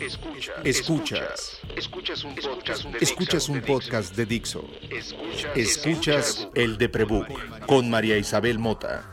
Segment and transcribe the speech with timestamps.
[0.00, 0.56] Escuchas.
[0.64, 1.60] Escuchas.
[1.76, 3.52] Escuchas un podcast de Escuchas Dixo.
[3.52, 4.64] un podcast de Dixo.
[4.90, 9.04] Escuchas, Escuchas el de Prebook con María Isabel Mota.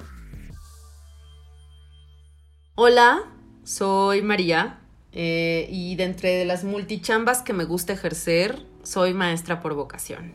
[2.75, 3.23] Hola,
[3.65, 4.79] soy María
[5.11, 10.31] eh, y de entre las multichambas que me gusta ejercer, soy maestra por vocación.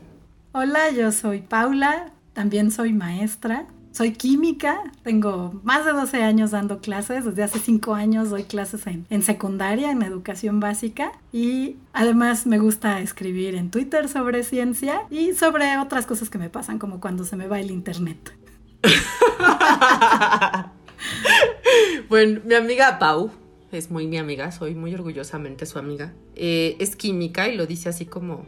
[0.51, 3.65] Hola, yo soy Paula, también soy maestra.
[3.93, 8.87] Soy química, tengo más de 12 años dando clases, desde hace 5 años doy clases
[8.87, 15.03] en, en secundaria, en educación básica y además me gusta escribir en Twitter sobre ciencia
[15.11, 18.35] y sobre otras cosas que me pasan, como cuando se me va el internet.
[22.09, 23.29] bueno, mi amiga Pau
[23.71, 26.13] es muy mi amiga, soy muy orgullosamente su amiga.
[26.35, 28.43] Eh, es química y lo dice así como,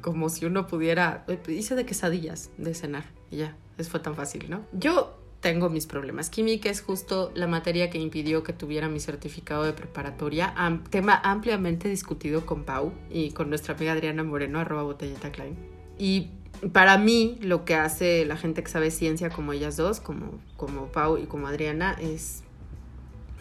[0.00, 1.24] como si uno pudiera.
[1.28, 4.62] eh, Dice de quesadillas de cenar y ya, eso fue tan fácil, ¿no?
[4.72, 6.30] Yo tengo mis problemas.
[6.30, 11.20] Química es justo la materia que impidió que tuviera mi certificado de preparatoria, am- tema
[11.22, 15.56] ampliamente discutido con Pau y con nuestra amiga Adriana Moreno, arroba botellita Klein.
[15.98, 16.30] Y
[16.72, 20.86] para mí, lo que hace la gente que sabe ciencia como ellas dos, como, como
[20.86, 22.42] Pau y como Adriana, es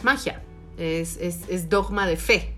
[0.03, 0.43] magia,
[0.77, 2.54] es, es, es dogma de fe.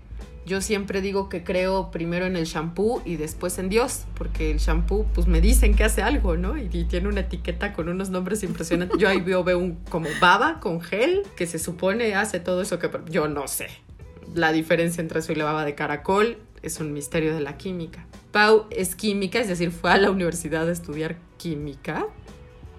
[0.48, 4.56] Yo siempre digo que creo primero en el shampoo y después en Dios, porque el
[4.56, 6.56] shampoo, pues me dicen que hace algo, ¿no?
[6.56, 8.98] Y, tiene una etiqueta con unos nombres impresionantes.
[8.98, 12.78] Yo ahí veo, veo un como baba con gel, que se supone hace todo eso
[12.78, 13.68] que yo no sé.
[14.34, 18.06] La diferencia entre eso y la baba de caracol es un misterio de la química.
[18.32, 22.06] Pau es química, es decir, fue a la universidad a estudiar química.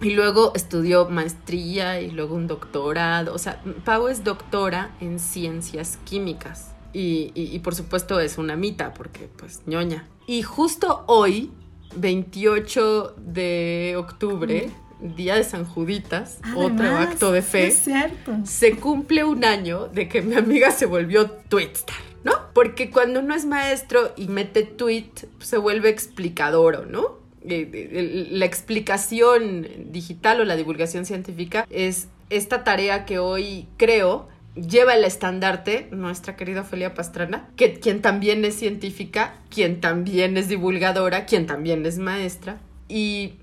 [0.01, 3.31] Y luego estudió maestría y luego un doctorado.
[3.31, 6.73] O sea, Pau es doctora en ciencias químicas.
[6.93, 10.07] Y, y- y por supuesto es una mita, porque pues ñoña.
[10.27, 11.51] Y justo hoy,
[11.95, 14.69] 28 de octubre,
[15.01, 18.33] día de San Juditas, otro acto de fe Es cierto.
[18.43, 22.33] se cumple un año de que mi amiga se volvió twitstar, ¿no?
[22.53, 27.17] Porque cuando uno es maestro y mete tweet, se vuelve explicador, ¿no?
[27.43, 34.27] Eh, eh, La explicación digital o la divulgación científica es esta tarea que hoy creo
[34.67, 40.47] lleva el estandarte nuestra querida Ofelia Pastrana, que, quien también es científica, quien también es
[40.47, 43.33] divulgadora, quien también es maestra y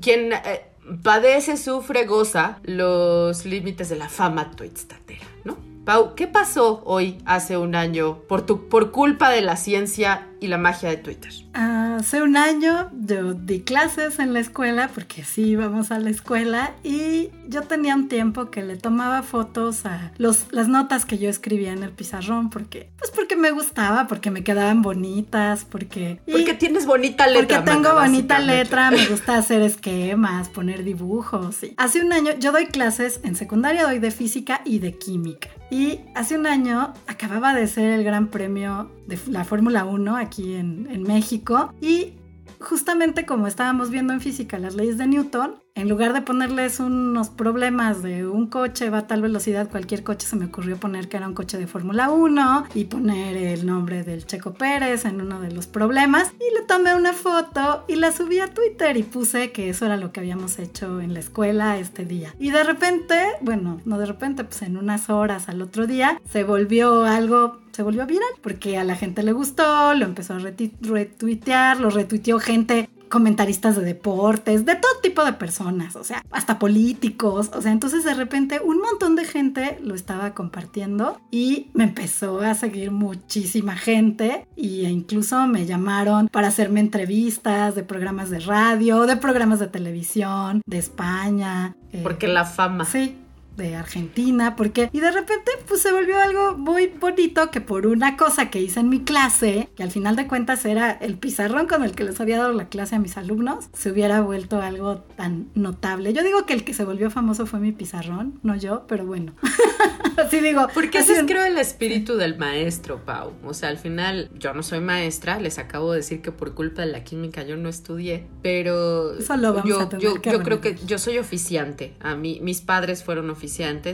[0.00, 0.64] quien eh,
[1.02, 5.56] padece, sufre, goza los límites de la fama twitstatera, ¿no?
[5.84, 10.48] Pau, ¿qué pasó hoy, hace un año, por, tu, por culpa de la ciencia y
[10.48, 11.32] la magia de Twitter?
[11.52, 16.72] Hace un año yo di clases en la escuela, porque sí íbamos a la escuela,
[16.84, 21.30] y yo tenía un tiempo que le tomaba fotos a los, las notas que yo
[21.30, 26.20] escribía en el pizarrón, porque, pues porque me gustaba, porque me quedaban bonitas, porque...
[26.26, 27.58] y Porque tienes bonita letra.
[27.64, 31.54] porque tengo bonita letra, me gusta hacer esquemas, poner dibujos.
[31.56, 31.74] sí.
[31.78, 35.48] Hace un año yo doy clases en secundaria, doy de física y de química.
[35.70, 40.54] Y hace un año acababa de ser el gran premio de la Fórmula 1 aquí
[40.54, 41.72] en, en México.
[41.80, 42.14] Y
[42.60, 47.28] justamente como estábamos viendo en física las leyes de Newton, en lugar de ponerles unos
[47.28, 51.18] problemas de un coche va a tal velocidad, cualquier coche se me ocurrió poner que
[51.18, 55.38] era un coche de Fórmula 1 y poner el nombre del Checo Pérez en uno
[55.38, 56.32] de los problemas.
[56.40, 59.98] Y le tomé una foto y la subí a Twitter y puse que eso era
[59.98, 62.34] lo que habíamos hecho en la escuela este día.
[62.38, 66.42] Y de repente, bueno, no de repente, pues en unas horas al otro día se
[66.42, 71.78] volvió algo se volvió viral porque a la gente le gustó, lo empezó a retuitear,
[71.78, 77.50] lo retuiteó gente comentaristas de deportes, de todo tipo de personas, o sea, hasta políticos,
[77.54, 82.40] o sea, entonces de repente un montón de gente lo estaba compartiendo y me empezó
[82.40, 89.06] a seguir muchísima gente y incluso me llamaron para hacerme entrevistas de programas de radio,
[89.06, 91.74] de programas de televisión, de España.
[91.92, 92.84] eh, Porque la fama.
[92.84, 93.16] Sí,
[93.56, 98.16] de Argentina, porque y de repente pues se volvió algo muy bonito que por una
[98.16, 101.82] cosa que hice en mi clase, que al final de cuentas era el pizarrón con
[101.82, 105.48] el que les había dado la clase a mis alumnos, se hubiera vuelto algo tan
[105.54, 106.12] notable.
[106.12, 109.32] Yo digo que el que se volvió famoso fue mi pizarrón, no yo, pero bueno.
[110.16, 110.66] Así digo.
[110.72, 113.32] Porque así ese es creo el espíritu del maestro, Pau.
[113.44, 116.82] O sea, al final yo no soy maestra, les acabo de decir que por culpa
[116.82, 120.60] de la química yo no estudié, pero Eso lo vamos yo, a yo, yo creo
[120.60, 121.94] que yo soy oficiante.
[122.00, 123.45] A mí, mis padres fueron oficiantes,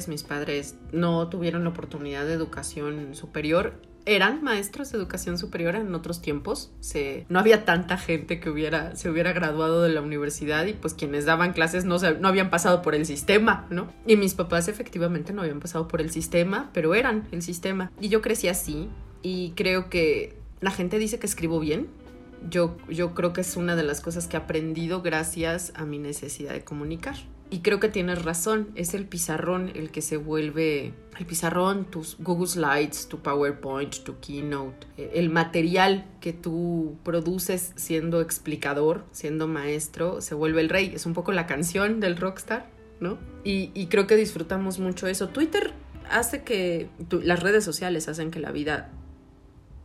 [0.08, 3.74] mis padres no tuvieron la oportunidad de educación superior.
[4.04, 6.72] Eran maestros de educación superior en otros tiempos.
[6.80, 8.50] Se, no había tanta gente que
[8.94, 12.96] se hubiera graduado de la universidad y pues quienes daban clases no, habían pasado por
[12.96, 13.92] el sistema, ¿no?
[14.06, 17.92] Y mis papás efectivamente no habían pasado por el sistema, pero eran el sistema.
[18.00, 18.88] Y yo crecí así
[19.22, 21.88] y creo que la gente dice que escribo bien.
[22.50, 22.76] Yo
[23.14, 26.64] creo que es una de las cosas que he aprendido gracias a mi necesidad de
[26.64, 27.14] comunicar.
[27.52, 32.16] Y creo que tienes razón, es el pizarrón el que se vuelve, el pizarrón, tus
[32.18, 39.48] Google Slides, tu PowerPoint, tu Keynote, eh, el material que tú produces siendo explicador, siendo
[39.48, 40.92] maestro, se vuelve el rey.
[40.94, 42.70] Es un poco la canción del rockstar,
[43.00, 43.18] ¿no?
[43.44, 45.28] Y, creo que disfrutamos mucho eso.
[45.28, 45.74] Twitter
[46.10, 48.90] hace que, las redes sociales hacen que la vida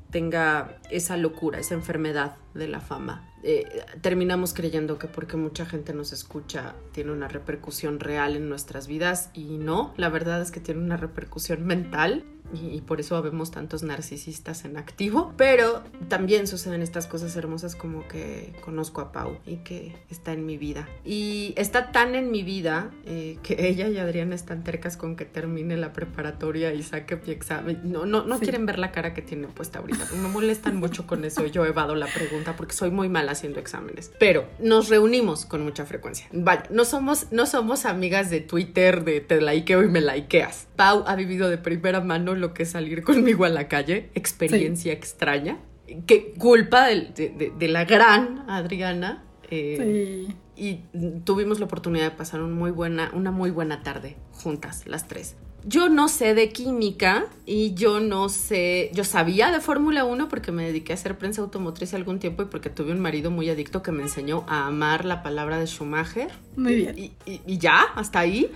[0.09, 3.29] tenga esa locura, esa enfermedad de la fama.
[3.43, 8.87] Eh, terminamos creyendo que porque mucha gente nos escucha tiene una repercusión real en nuestras
[8.87, 13.21] vidas y no, la verdad es que tiene una repercusión mental y, y por eso
[13.21, 19.11] vemos tantos narcisistas en activo, pero también suceden estas cosas hermosas como que conozco a
[19.11, 20.87] Pau y que está en mi vida.
[21.03, 25.25] Y está tan en mi vida eh, que ella y Adriana están tercas con que
[25.25, 27.81] termine la preparatoria y saque mi examen.
[27.83, 28.43] No, no, no Sí.
[28.43, 30.07] quieren ver la cara que tiene puesta ahorita.
[30.13, 31.45] Me molestan mucho con eso.
[31.47, 34.11] Yo evado la pregunta porque soy muy mala haciendo exámenes.
[34.19, 36.27] Pero nos reunimos con mucha frecuencia.
[36.31, 40.67] Vaya, no somos, no somos amigas de Twitter, de te likeo y me likeas.
[40.75, 44.93] Pau ha vivido de primera mano lo que es salir conmigo a la calle, experiencia
[44.93, 45.59] extraña.
[46.05, 49.23] Que culpa de, de- de la gran Adriana.
[49.49, 50.35] eh, Sí.
[50.57, 55.07] y tuvimos la oportunidad de pasar un muy buena, una muy buena tarde juntas, las
[55.07, 55.35] tres.
[55.67, 60.53] Yo no sé de química y yo no sé, yo sabía de Fórmula 1 porque
[60.53, 63.83] me dediqué a hacer prensa automotriz algún tiempo y porque tuve un marido muy adicto
[63.83, 66.29] que me enseñó a amar la palabra de Schumacher.
[66.55, 66.97] Muy bien.
[66.97, 68.49] Y, y- y ya, hasta ahí.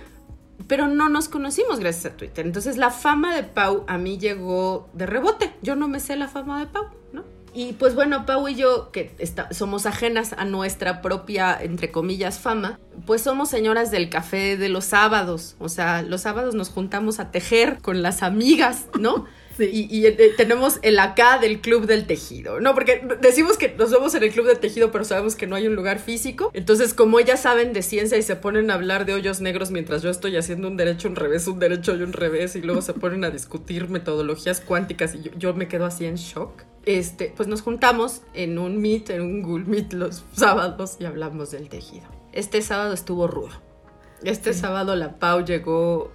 [0.68, 2.46] Pero no nos conocimos gracias a Twitter.
[2.46, 5.52] Entonces la fama de Pau a mí llegó de rebote.
[5.60, 7.24] Yo no me sé la fama de Pau, ¿no?
[7.54, 12.38] Y pues bueno, Pau y yo, que está- somos ajenas a nuestra propia, entre comillas,
[12.38, 15.56] fama, pues somos señoras del café de los sábados.
[15.58, 19.26] O sea, los sábados nos juntamos a tejer con las amigas, ¿no?
[19.54, 19.68] Sí.
[19.70, 22.72] Y, y, eh, tenemos el acá del club del tejido, ¿no?
[22.72, 25.66] Porque decimos que nos vemos en el club del tejido, pero sabemos que no hay
[25.66, 26.50] un lugar físico.
[26.54, 30.00] Entonces, como ellas saben de ciencia y se ponen a hablar de hoyos negros mientras
[30.00, 32.94] yo estoy haciendo un derecho, un revés, un derecho y un revés, y luego se
[32.94, 36.62] ponen a discutir metodologías cuánticas y yo, yo me quedo así en shock.
[36.84, 41.50] Este, pues nos juntamos en un meet, en un Google Meet los sábados y hablamos
[41.50, 42.06] del tejido.
[42.32, 43.50] Este sábado estuvo rudo.
[44.24, 46.10] Este sábado la Pau llegó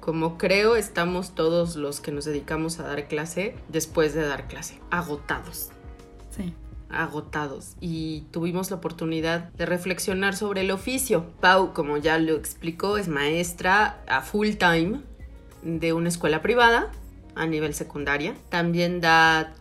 [0.00, 4.80] como creo estamos todos los que nos dedicamos a dar clase después de dar clase,
[4.90, 5.70] agotados,
[6.30, 6.54] Sí.
[6.90, 7.74] agotados.
[7.80, 11.26] Y tuvimos la oportunidad de reflexionar sobre el oficio.
[11.40, 15.00] Pau, como ya lo explicó, es maestra a full time
[15.62, 16.92] de una escuela privada
[17.34, 18.36] a nivel secundaria.
[18.50, 19.54] También da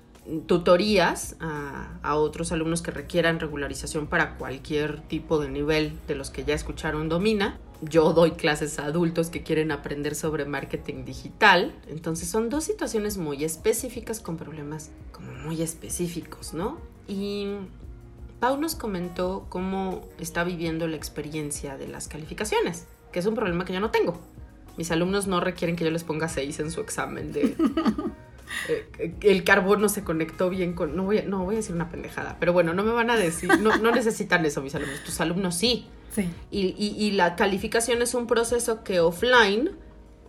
[0.48, 6.44] tutorías a, otros alumnos que requieran regularización para cualquier tipo de nivel de los que
[6.44, 7.60] ya escucharon domina.
[7.82, 11.76] Yo doy clases a adultos que quieren aprender sobre marketing digital.
[11.88, 16.80] Entonces son dos situaciones muy específicas con problemas como muy específicos, ¿no?
[17.08, 17.48] Y
[18.40, 23.66] Pau nos comentó cómo está viviendo la experiencia de las calificaciones, que es un problema
[23.66, 24.20] que yo no tengo.
[24.78, 27.56] Mis alumnos no requieren que yo les ponga 6 en su examen de...
[28.70, 30.96] eh, el carbono se conectó bien con...
[30.96, 33.16] No voy, a, no voy a decir una pendejada, pero bueno, no me van a
[33.16, 33.50] decir...
[33.60, 35.88] No, no necesitan eso mis alumnos, tus alumnos sí.
[36.12, 36.30] Sí.
[36.52, 39.72] Y, y- y la calificación es un proceso que offline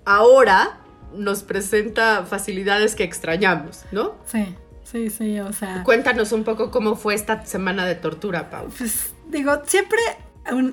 [0.04, 0.78] ahora
[1.14, 4.16] nos presenta facilidades que extrañamos, ¿no?
[4.26, 4.54] Sí.
[4.84, 5.82] Sí, sí, o sea.
[5.82, 8.68] Cuéntanos un poco cómo fue esta semana de tortura, Pau.
[8.78, 9.98] Pues digo, siempre,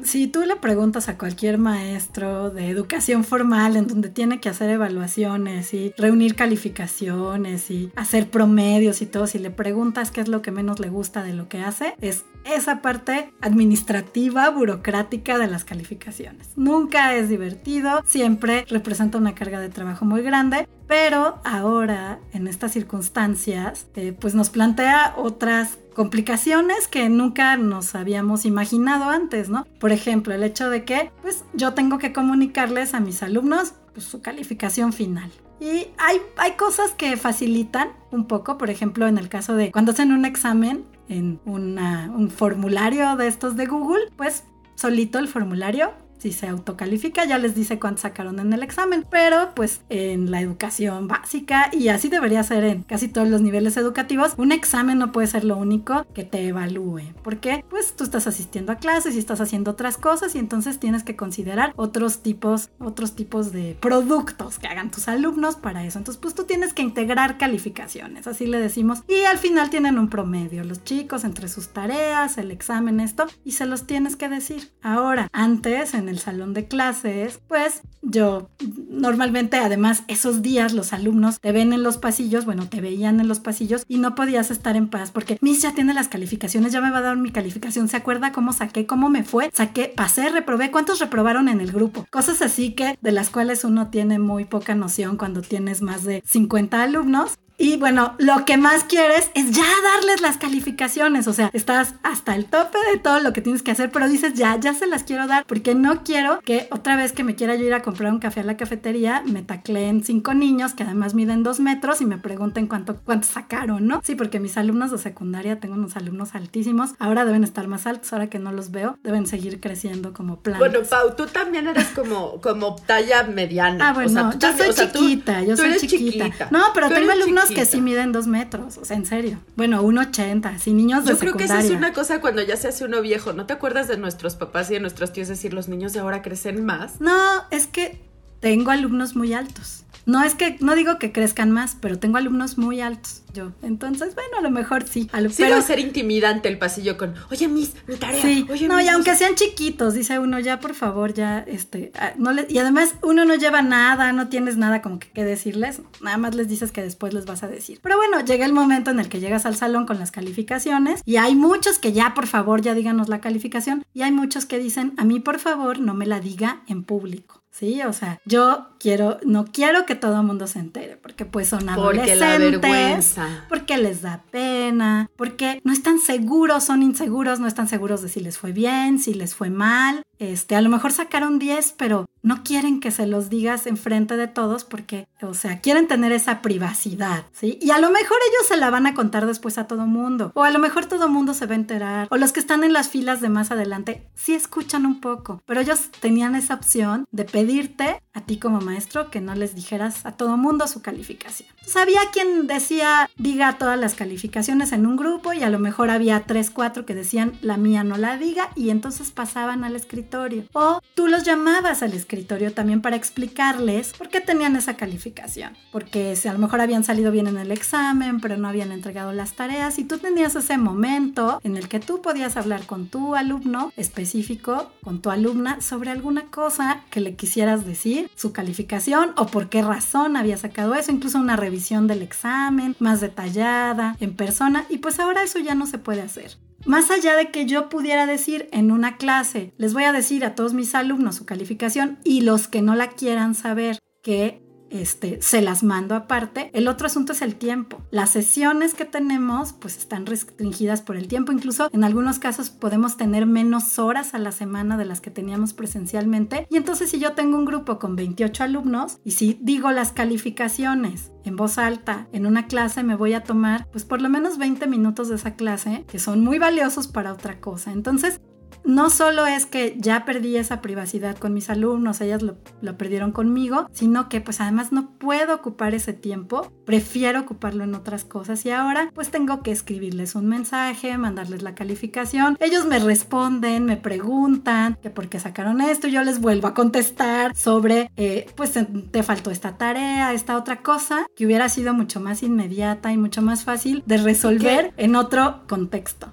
[0.04, 4.70] si tú le preguntas a cualquier maestro de educación formal en donde tiene que hacer
[4.70, 10.42] evaluaciones y reunir calificaciones y hacer promedios y todo, si le preguntas qué es lo
[10.42, 15.64] que menos le gusta de lo que hace, es esa parte administrativa, burocrática de las
[15.64, 16.50] calificaciones.
[16.56, 22.74] Nunca es divertido, siempre representa una carga de trabajo muy grande, pero ahora, en estas
[22.74, 29.66] circunstancias, eh, pues nos plantea otras complicaciones que nunca nos habíamos imaginado antes, ¿no?
[29.80, 34.06] Por ejemplo, el hecho de que, pues, yo tengo que comunicarles a mis alumnos pues,
[34.06, 35.32] su calificación final.
[35.60, 39.92] Y hay, hay cosas que facilitan un poco, por ejemplo, en el caso de cuando
[39.92, 44.44] hacen un examen en un formulario de estos de Google, pues
[44.76, 49.50] solito el formulario si se autocalifica ya les dice cuánto sacaron en el examen, pero
[49.56, 54.34] pues en la educación básica y así debería ser en casi todos los niveles educativos,
[54.38, 58.72] un examen no puede ser lo único que te evalúe, porque pues tú estás asistiendo
[58.72, 63.16] a clases y estás haciendo otras cosas y entonces tienes que considerar otros tipos, otros
[63.16, 65.98] tipos de productos que hagan tus alumnos para eso.
[65.98, 70.08] Entonces pues tú tienes que integrar calificaciones, así le decimos, y al final tienen un
[70.08, 74.72] promedio, los chicos entre sus tareas, el examen, esto, y se los tienes que decir.
[74.82, 78.50] Ahora, antes en el salón de clases, pues yo
[78.90, 83.28] normalmente además esos días los alumnos te ven en los pasillos, bueno, te veían en
[83.28, 86.82] los pasillos y no podías estar en paz porque Miss ya tiene las calificaciones, ya
[86.82, 89.50] me va a dar mi calificación, ¿se acuerda cómo saqué, cómo me fue?
[89.54, 92.06] Saqué, pasé, reprobé, ¿cuántos reprobaron en el grupo?
[92.10, 96.24] Cosas así que de las cuales uno tiene muy poca noción cuando tienes más de
[96.26, 101.28] 50 alumnos y bueno, lo que más quieres es ya darles las calificaciones.
[101.28, 104.34] O sea, estás hasta el tope de todo lo que tienes que hacer, pero dices
[104.34, 107.56] ya, ya se las quiero dar porque no quiero que otra vez que me quiera
[107.56, 111.14] yo ir a comprar un café a la cafetería me tacleen cinco niños que además
[111.14, 114.02] miden dos metros y me pregunten cuánto, cuánto sacaron, ¿no?
[114.04, 118.12] Sí, porque mis alumnos de secundaria, tengo unos alumnos altísimos, ahora deben estar más altos,
[118.14, 120.60] ahora que no los veo, deben seguir creciendo como plantas.
[120.60, 123.90] Bueno, Pau, tú también eres como, como talla mediana.
[123.90, 126.50] Ah, bueno, yo soy chiquita, yo soy chiquita.
[126.52, 129.40] No, pero tengo alumnos que sí miden dos metros, o sea, en serio.
[129.56, 132.68] Bueno, 1,80, así niños de Yo creo que esa es una cosa cuando ya se
[132.68, 133.34] hace uno viejo.
[133.34, 136.22] ¿No te acuerdas de nuestros papás y de nuestros tíos decir los niños de ahora
[136.22, 137.02] crecen más?
[137.02, 138.02] No, es que
[138.40, 139.83] tengo alumnos muy altos.
[140.06, 143.52] No es que, no digo que crezcan más, pero tengo alumnos muy altos yo.
[143.62, 145.10] Entonces, bueno, a lo mejor sí.
[145.12, 145.62] A sí pero...
[145.62, 148.22] ser intimidante el pasillo con, oye, mis, mi tarea.
[148.22, 152.14] Sí, oye, no, y aunque sean chiquitos, dice uno, ya por favor, ya, este, ah,
[152.18, 152.46] no le...
[152.50, 156.36] y además uno no lleva nada, no tienes nada como que, que decirles, nada más
[156.36, 157.80] les dices que después les vas a decir.
[157.82, 161.18] Pero bueno, llega el momento en el que llegas al salón con las calificaciones y
[161.18, 164.94] hay muchos que ya, por favor, ya díganos la calificación y hay muchos que dicen,
[164.98, 167.43] a mí, por favor, no me la diga en público.
[167.54, 171.50] Sí, o sea, yo quiero, no quiero que todo el mundo se entere, porque pues
[171.50, 177.46] son adolescentes, porque, la porque les da pena, porque no están seguros, son inseguros, no
[177.46, 180.02] están seguros de si les fue bien, si les fue mal.
[180.32, 184.28] Este, a lo mejor sacaron 10, pero no quieren que se los digas enfrente de
[184.28, 187.60] todos porque, o sea, quieren tener esa privacidad, ¿sí?
[187.62, 190.44] Y a lo mejor ellos se la van a contar después a todo mundo, o
[190.44, 192.88] a lo mejor todo mundo se va a enterar, o los que están en las
[192.88, 198.02] filas de más adelante sí escuchan un poco, pero ellos tenían esa opción de pedirte
[198.14, 201.50] a ti como maestro que no les dijeras a todo mundo su calificación.
[201.66, 206.22] Sabía quien decía diga todas las calificaciones en un grupo y a lo mejor había
[206.22, 210.46] tres, cuatro que decían la mía no la diga y entonces pasaban al escritorio.
[210.54, 215.58] O tú los llamabas al escritorio también para explicarles por qué tenían esa calificación.
[215.72, 219.12] Porque si a lo mejor habían salido bien en el examen, pero no habían entregado
[219.14, 223.16] las tareas y tú tenías ese momento en el que tú podías hablar con tu
[223.16, 229.28] alumno específico, con tu alumna, sobre alguna cosa que le quisieras decir, su calificación o
[229.28, 234.66] por qué razón había sacado eso, incluso una revisión del examen más detallada, en persona,
[234.70, 236.38] y pues ahora eso ya no se puede hacer.
[236.66, 240.34] Más allá de que yo pudiera decir en una clase, les voy a decir a
[240.34, 244.43] todos mis alumnos su calificación y los que no la quieran saber que
[244.74, 246.50] este, se las mando aparte.
[246.54, 247.82] El otro asunto es el tiempo.
[247.92, 251.32] Las sesiones que tenemos pues están restringidas por el tiempo.
[251.32, 255.54] Incluso en algunos casos podemos tener menos horas a la semana de las que teníamos
[255.54, 256.48] presencialmente.
[256.50, 261.12] Y entonces si yo tengo un grupo con 28 alumnos y si digo las calificaciones
[261.24, 264.68] en voz alta en una clase me voy a tomar pues por lo menos 20
[264.68, 267.72] minutos de esa clase que son muy valiosos para otra cosa.
[267.72, 268.20] Entonces
[268.66, 272.38] no solo es que ya perdí esa privacidad con mis alumnos, ellas lo,
[272.78, 278.04] perdieron conmigo, sino que pues además no puedo ocupar ese tiempo, prefiero ocuparlo en otras
[278.04, 283.66] cosas y ahora pues tengo que escribirles un mensaje, mandarles la calificación, ellos me responden,
[283.66, 288.54] me preguntan que por qué sacaron esto, yo les vuelvo a contestar sobre eh, pues
[288.92, 293.22] te faltó esta tarea, esta otra cosa que hubiera sido mucho más inmediata y mucho
[293.22, 296.12] más fácil de resolver en otro contexto.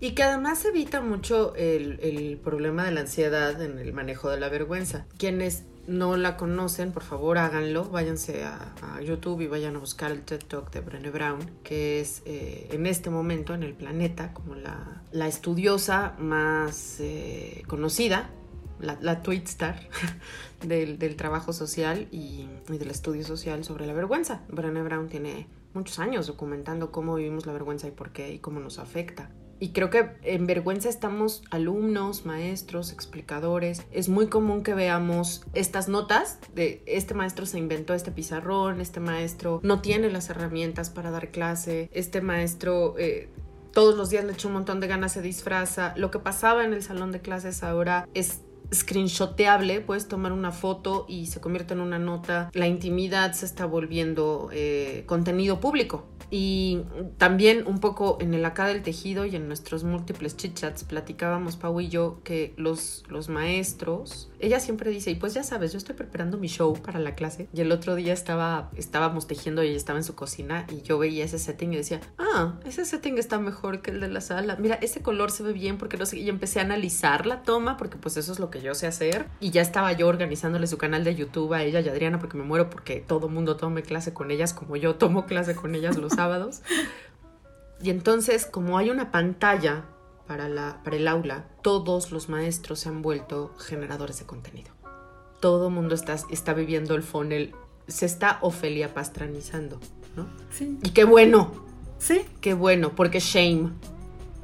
[0.00, 4.48] Y que además evita mucho el, problema de la ansiedad en el manejo de la
[4.48, 5.06] vergüenza.
[5.18, 10.22] Quienes no la conocen, por favor háganlo, váyanse a, YouTube y vayan a buscar el
[10.22, 14.54] TED Talk de Brené Brown, que es eh, en este momento en el planeta como
[14.54, 18.30] la, la estudiosa más eh, conocida,
[18.80, 19.80] la, la tweet star
[20.66, 24.42] del, del, trabajo social y, y, del estudio social sobre la vergüenza.
[24.48, 28.60] Brené Brown tiene muchos años documentando cómo vivimos la vergüenza y por qué y cómo
[28.60, 33.82] nos afecta y creo que en vergüenza estamos alumnos, maestros, explicadores.
[33.90, 39.00] Es muy común que veamos estas notas de este maestro se inventó este pizarrón, este
[39.00, 43.28] maestro no tiene las herramientas para dar clase, este maestro eh,
[43.72, 45.92] todos los días le echa un montón de ganas, se disfraza.
[45.96, 48.40] Lo que pasaba en el salón de clases ahora es
[48.72, 52.50] screenshoteable, puedes tomar una foto y se convierte en una nota.
[52.54, 56.06] La intimidad se está volviendo eh, contenido público.
[56.30, 56.82] Y
[57.16, 61.80] también un poco en el acá del tejido y en nuestros múltiples chit-chats platicábamos Pau
[61.80, 65.94] y yo que los, los maestros, ella siempre dice, y pues ya sabes, yo estoy
[65.94, 69.76] preparando mi show para la clase y el otro día estaba, estábamos tejiendo y ella
[69.78, 73.38] estaba en su cocina y yo veía ese setting y decía, ah, ese setting está
[73.38, 76.18] mejor que el de la sala, mira, ese color se ve bien porque no sé,
[76.18, 78.86] y empecé a analizar la toma porque pues eso es lo que que yo sé
[78.86, 79.26] hacer.
[79.40, 82.36] Y ya estaba yo organizándole su canal de YouTube a ella y a Adriana porque
[82.36, 85.96] me muero porque todo mundo tome clase con ellas como yo tomo clase con ellas
[85.96, 86.62] los sábados.
[87.80, 89.84] Y entonces, como hay una pantalla
[90.26, 94.72] para, la, para el aula, todos los maestros se han vuelto generadores de contenido.
[95.38, 97.54] Todo mundo está, está viviendo el funnel,
[97.86, 99.78] se está Ofelia pastranizando,
[100.16, 100.26] ¿no?
[100.50, 100.76] Sí.
[100.82, 101.52] Y qué bueno,
[101.98, 102.22] Sí.
[102.40, 103.70] qué bueno, porque shame,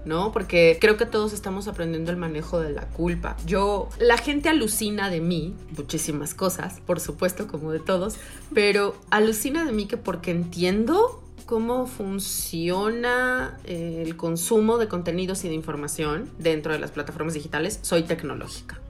[0.05, 0.33] ¿no?
[0.33, 3.37] Porque creo que todos estamos aprendiendo el manejo de la culpa.
[3.47, 8.17] Yo, la gente alucina de mí, muchísimas cosas, por supuesto, como de todos,
[8.53, 15.49] pero alucina de mí que porque entiendo cómo funciona eh, el consumo de contenidos y
[15.49, 18.81] de información dentro de las plataformas digitales, soy tecnológica.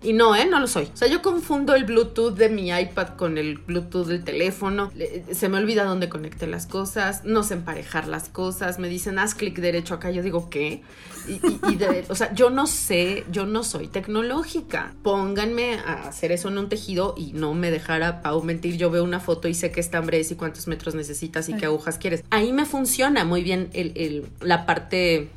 [0.00, 0.46] Y no, ¿eh?
[0.46, 0.84] No lo soy.
[0.94, 4.92] O sea, yo confundo el Bluetooth de mi iPad con el Bluetooth del teléfono.
[5.32, 7.24] Se me olvida dónde conecté las cosas.
[7.24, 8.78] No sé emparejar las cosas.
[8.78, 10.12] Me dicen, haz clic derecho acá.
[10.12, 10.82] Yo digo, ¿qué?
[11.26, 14.94] Y, y- y de- o sea, yo no sé, yo no soy tecnológica.
[15.02, 18.76] Pónganme a hacer eso en un tejido y no me dejara Pau mentir.
[18.76, 21.66] Yo veo una foto y sé qué estambre es y cuántos metros necesitas y qué
[21.66, 22.22] agujas quieres.
[22.30, 25.28] Ahí me funciona muy bien el- el- la parte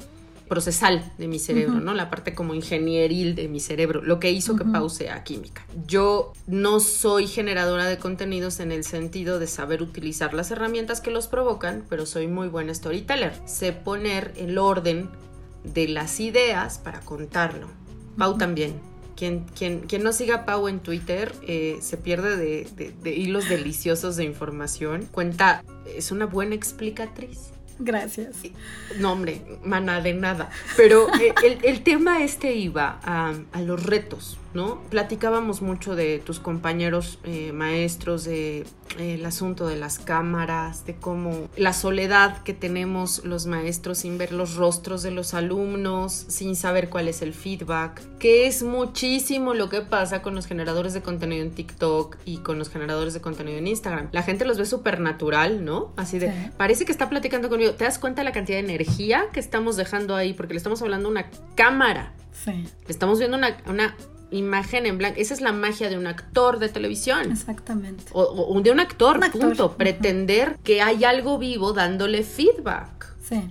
[0.51, 1.79] procesal de mi cerebro.
[1.79, 1.93] ¿no?
[1.93, 4.73] La parte como ingenieril de mi cerebro, lo que hizo que Ujú.
[4.73, 5.65] pause a química.
[5.87, 11.09] Yo no soy generadora de contenidos en el sentido de saber utilizar las herramientas que
[11.09, 13.31] los provocan, pero soy muy buena storyteller.
[13.45, 15.09] Sé poner el orden
[15.63, 17.67] de las ideas para contarlo.
[18.17, 18.73] Pau también.
[19.15, 23.11] Quien, quien, quien no siga a Pau en Twitter eh, se pierde de, de- de
[23.15, 25.07] hilos deliciosos de información.
[25.11, 25.63] Cuenta,
[25.95, 27.51] es una buena explicatriz.
[27.83, 28.37] Gracias.
[28.99, 30.49] No, hombre, mana de nada.
[30.77, 34.81] Pero eh, el, el tema este iba a, a los retos, ¿no?
[34.89, 38.59] Platicábamos mucho de tus compañeros eh, maestros, de
[38.99, 44.17] eh, el asunto de las cámaras, de cómo la soledad que tenemos los maestros sin
[44.17, 49.53] ver los rostros de los alumnos, sin saber cuál es el feedback, que es muchísimo
[49.53, 53.21] lo que pasa con los generadores de contenido en TikTok y con los generadores de
[53.21, 54.09] contenido en Instagram.
[54.11, 55.93] La gente los ve súper natural, ¿no?
[55.97, 56.49] Así de, Sí.
[56.57, 57.71] parece que está platicando conmigo.
[57.73, 60.33] ¿Te das cuenta de la cantidad de energía que estamos dejando ahí?
[60.33, 62.13] Porque le estamos hablando a una cámara.
[62.31, 63.95] Sí, Le estamos viendo una, una
[64.31, 65.19] imagen en blanco.
[65.19, 67.31] Esa es la magia de un actor de televisión.
[67.31, 68.05] exactamente.
[68.13, 69.41] O, o de un actor, Un actor.
[69.41, 69.77] punto.
[69.77, 73.13] Pretender que hay algo vivo dándole feedback.
[73.23, 73.41] Sí.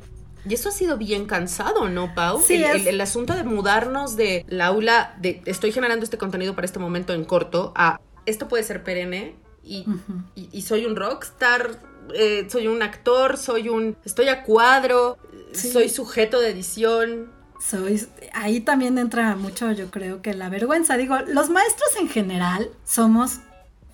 [0.48, 2.40] Y eso ha sido bien cansado, ¿no, Pau?
[2.40, 6.16] Sí, el, es- el- el asunto de mudarnos de la aula de estoy generando este
[6.16, 10.22] contenido para este momento en corto a esto puede ser perenne y, Ujú.
[10.34, 11.78] y- y soy un rockstar,
[12.14, 13.96] eh, soy un actor, soy un...
[14.04, 15.18] estoy a cuadro,
[15.52, 15.70] Sí.
[15.72, 17.32] soy sujeto de edición.
[17.60, 20.96] Soy, ahí también entra mucho, yo creo que la vergüenza.
[20.96, 23.40] Digo, los maestros en general somos,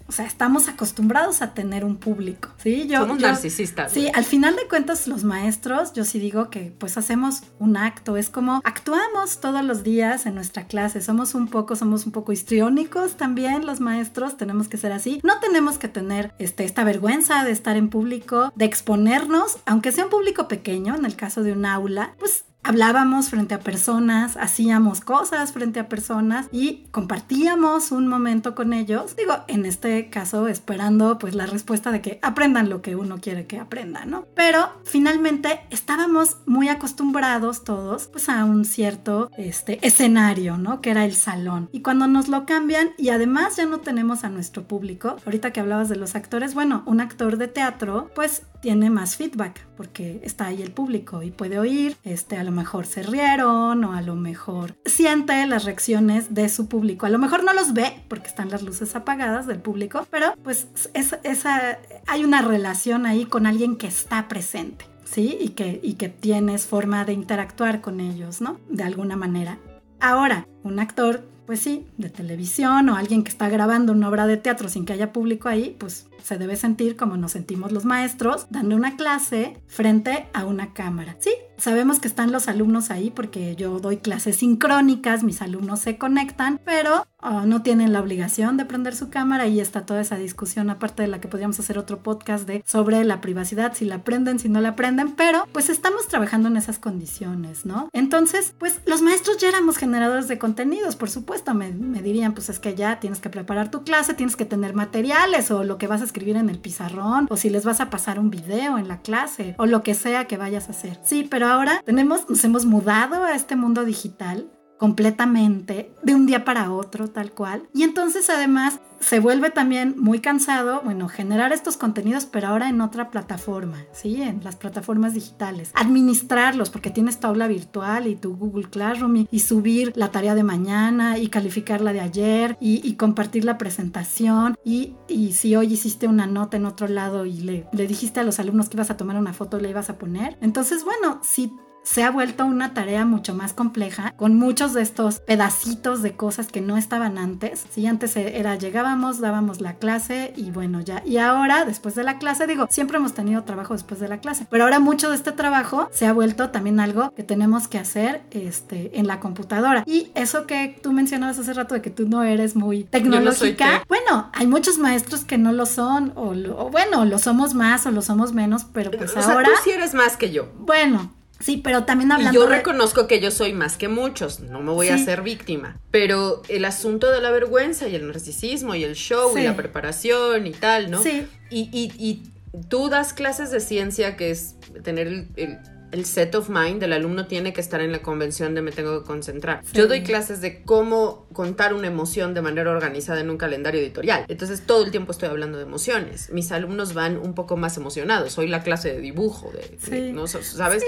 [0.08, 2.50] o sea, estamos acostumbrados a tener un público.
[2.62, 3.00] Sí, yo.
[3.00, 3.90] Somos yo- narcisistas.
[3.90, 8.16] Sí, al final de cuentas los maestros, yo sí digo que pues hacemos un acto,
[8.16, 12.30] es como actuamos todos los días en nuestra clase, somos un poco, somos un poco
[12.30, 17.42] histriónicos también los maestros, tenemos que ser así, no tenemos que tener este, esta vergüenza
[17.42, 21.50] de estar en público, de exponernos, aunque sea un público pequeño, en el caso de
[21.52, 28.08] un aula, pues hablábamos frente a personas, hacíamos cosas frente a personas y compartíamos un
[28.08, 29.14] momento con ellos.
[29.14, 33.46] Digo, en este caso esperando pues la respuesta de que aprendan lo que uno quiere
[33.46, 34.26] que aprendan, ¿no?
[34.34, 40.80] Pero finalmente estábamos muy acostumbrados todos pues a un cierto este escenario, ¿no?
[40.80, 41.68] Que era el salón.
[41.70, 45.60] Y cuando nos lo cambian y además ya no tenemos a nuestro público, ahorita que
[45.60, 50.46] hablabas de los actores, bueno, un actor de teatro pues tiene más feedback porque está
[50.46, 54.14] ahí el público y puede oír, este, a lo mejor se rieron o a lo
[54.14, 57.06] mejor siente las reacciones de su público.
[57.06, 60.68] A lo mejor no los ve porque están las luces apagadas del público, pero pues
[60.94, 64.86] es, esa, hay una relación ahí con alguien que está presente.
[65.04, 65.38] ¿Sí?
[65.40, 68.58] Y que, y que tienes forma de interactuar con ellos, ¿no?
[68.68, 69.60] De alguna manera.
[70.00, 74.36] Ahora, un actor, pues sí, de televisión o alguien que está grabando una obra de
[74.36, 78.48] teatro sin que haya público ahí, pues se debe sentir como nos sentimos los maestros,
[78.50, 81.14] dando una clase frente a una cámara.
[81.20, 85.98] Sí, sabemos que están los alumnos ahí porque yo doy clases sincrónicas, mis alumnos se
[85.98, 90.16] conectan, pero oh, no tienen la obligación de prender su cámara y está toda esa
[90.16, 94.02] discusión aparte de la que podríamos hacer otro podcast de sobre la privacidad, si la
[94.02, 97.88] prenden, si no la prenden, pero pues estamos trabajando en esas condiciones, ¿no?
[97.92, 102.48] Entonces, pues los maestros ya éramos generadores de contenidos, por supuesto, me, me dirían, pues
[102.48, 105.86] es que ya tienes que preparar tu clase, tienes que tener materiales o lo que
[105.86, 108.88] vas a escribir en el pizarrón o si les vas a pasar un video en
[108.88, 110.98] la clase o lo que sea que vayas a hacer.
[111.04, 116.44] Sí, pero ahora tenemos, nos hemos mudado a este mundo digital completamente de un día
[116.44, 117.68] para otro, tal cual.
[117.74, 122.80] Y entonces además se vuelve también muy cansado, bueno, generar estos contenidos, pero ahora en
[122.80, 124.22] otra plataforma, ¿sí?
[124.22, 125.70] En las plataformas digitales.
[125.74, 130.42] Administrarlos, porque tienes tu aula virtual y tu Google Classroom y, subir la tarea de
[130.42, 136.08] mañana y calificar la de ayer y, compartir la presentación y, y, si hoy hiciste
[136.08, 138.96] una nota en otro lado y le, le dijiste a los alumnos que ibas a
[138.96, 140.36] tomar una foto, le ibas a poner.
[140.40, 141.52] Entonces, bueno, si
[141.86, 146.48] se ha vuelto una tarea mucho más compleja con muchos de estos pedacitos de cosas
[146.48, 147.64] que no estaban antes.
[147.70, 151.02] Si antes era llegábamos, dábamos la clase y bueno, ya.
[151.06, 154.46] Y ahora, después de la clase, digo, siempre hemos tenido trabajo después de la clase,
[154.50, 158.22] pero ahora mucho de este trabajo se ha vuelto también algo que tenemos que hacer
[158.32, 159.84] este, en la computadora.
[159.86, 164.30] Y eso que tú mencionabas hace rato de que tú no eres muy tecnológica, bueno,
[164.32, 166.34] hay muchos maestros que no lo son, o,
[166.70, 169.46] bueno, lo somos más o lo somos menos, pero pues ahora...
[169.46, 170.48] Sea, tú sí eres más que yo.
[170.58, 172.38] Bueno, Sí, pero también hablando.
[172.38, 175.78] Y yo reconozco que yo soy más que muchos, no me voy a hacer víctima.
[175.90, 180.46] Pero el asunto de la vergüenza y el narcisismo y el show y la preparación
[180.46, 181.02] y tal, ¿no?
[181.02, 181.26] Sí.
[181.50, 182.22] Y, y, y,
[182.68, 185.58] tú das clases de ciencia, que es tener el el
[186.04, 189.06] set of mind del alumno tiene que estar en la convención de me tengo que
[189.06, 189.62] concentrar.
[189.72, 194.24] Yo doy clases de cómo contar una emoción de manera organizada en un calendario editorial.
[194.28, 196.30] Entonces todo el tiempo estoy hablando de emociones.
[196.32, 198.32] Mis alumnos van un poco más emocionados.
[198.32, 200.26] Soy la clase de dibujo, de, ¿no?
[200.26, 200.82] ¿sabes?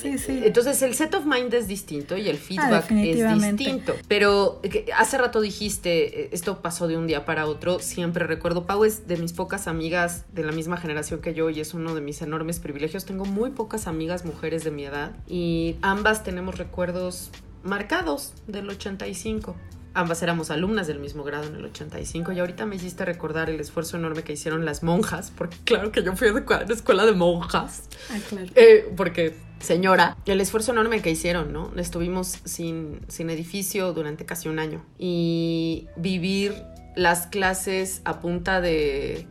[0.00, 3.96] Sí, sí, Entonces el set of mind es distinto y el ah, feedback es distinto.
[4.06, 4.60] Pero
[4.96, 7.80] hace rato dijiste, eh, esto pasó de un día para otro.
[7.80, 11.60] Siempre recuerdo, Pau es de mis pocas amigas de la misma generación que yo y
[11.60, 13.04] es uno de mis enormes privilegios.
[13.04, 17.30] Tengo muy pocas amigas mujeres mujeres de mi edad y ambas tenemos recuerdos
[17.64, 19.54] marcados del 85.
[19.92, 23.60] Ambas éramos alumnas del mismo grado en el 85 y ahorita me hiciste recordar el
[23.60, 27.12] esfuerzo enorme que hicieron las monjas, porque claro que yo fui a una escuela de
[27.12, 27.82] monjas.
[28.10, 28.46] Ah, claro.
[28.54, 31.70] Eh, porque señora, el esfuerzo enorme que hicieron, ¿no?
[31.76, 36.54] Estuvimos sin, sin edificio durante casi un año y vivir
[36.96, 39.26] las clases a punta de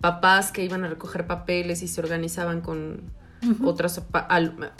[0.00, 3.14] papás que iban a recoger papeles y se organizaban con
[3.64, 4.02] otras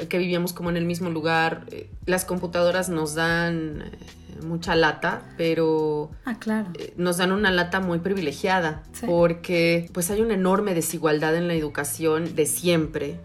[0.09, 1.66] que vivíamos como en el mismo lugar.
[1.71, 6.69] Eh, las computadoras nos dan eh, mucha lata, pero ah, claro.
[6.75, 11.55] Eh, nos dan una lata muy privilegiada porque pues hay una enorme desigualdad en la
[11.55, 13.21] educación de siempre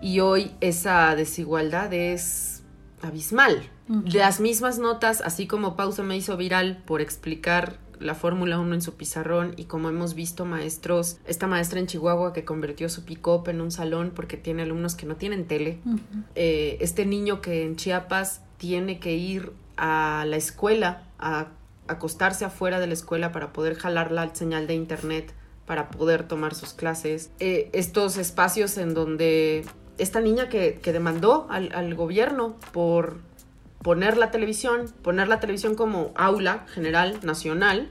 [0.00, 2.62] y hoy esa desigualdad es
[3.02, 3.62] abismal.
[4.06, 8.82] Las mismas notas, así como Pausa me hizo viral por explicar la Fórmula 1 en
[8.82, 13.48] su pizarrón y como hemos visto maestros, esta maestra en Chihuahua que convirtió su pick-up
[13.48, 15.78] en un salón porque tiene alumnos que no tienen tele,
[16.34, 21.48] eh, este niño que en Chiapas tiene que ir a la escuela, a
[21.86, 25.34] acostarse afuera de la escuela para poder jalar la señal de internet,
[25.66, 29.64] para poder tomar sus clases, eh, estos espacios en donde
[29.98, 33.18] esta niña que, demandó al, al gobierno por
[33.84, 37.90] poner la televisión, poner la televisión como aula general, nacional,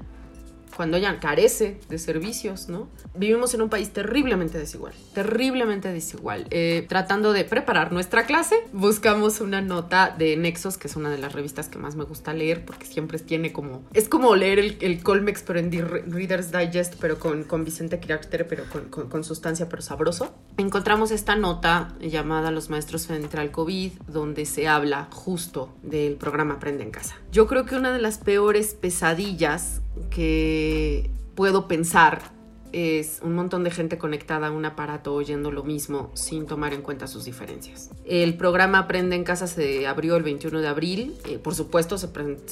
[0.76, 2.88] cuando ella carece de servicios, ¿no?
[3.16, 6.48] Vivimos en un país terriblemente desigual, terriblemente desigual.
[6.50, 11.18] Eh, tratando de preparar nuestra clase, buscamos una nota de Nexos, que es una de
[11.18, 13.84] las revistas que más me gusta leer, porque siempre tiene como...
[13.94, 18.44] Es como leer el, el Colmex, pero en Reader's Digest, pero con, con Vicente Quirarte,
[18.44, 20.34] pero con, con, sustancia, pero sabroso.
[20.58, 26.56] Encontramos esta nota llamada Los Maestros frente al COVID, donde se habla justo del programa
[26.56, 27.16] Aprende en Casa.
[27.32, 32.32] Yo creo que una de las peores pesadillas que puedo pensar
[32.72, 36.82] es un montón de gente conectada a un aparato oyendo lo mismo sin tomar en
[36.82, 37.92] cuenta sus diferencias.
[38.04, 41.16] El programa Aprende en Casa se abrió el 21 de abril.
[41.30, 42.08] Eh, por supuesto, se,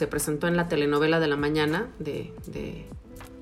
[0.08, 2.32] presentó en la telenovela de la mañana de